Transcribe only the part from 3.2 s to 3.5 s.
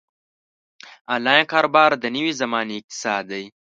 دی.